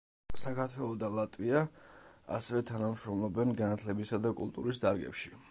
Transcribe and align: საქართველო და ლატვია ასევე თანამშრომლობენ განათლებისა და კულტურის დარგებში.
საქართველო 0.43 0.95
და 1.03 1.09
ლატვია 1.17 1.61
ასევე 2.39 2.63
თანამშრომლობენ 2.71 3.55
განათლებისა 3.61 4.23
და 4.27 4.35
კულტურის 4.43 4.85
დარგებში. 4.89 5.37